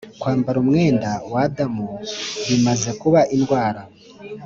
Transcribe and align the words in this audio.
kwambara 0.19 0.57
umwenda 0.63 1.11
wa 1.31 1.41
adamu 1.47 1.87
bimaze 2.47 2.89
kuba 3.01 3.19
indwara 3.35 3.81